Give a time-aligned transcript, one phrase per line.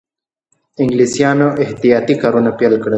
[0.81, 2.89] انګلیسیانو احتیاطي کارونه پیل کړل.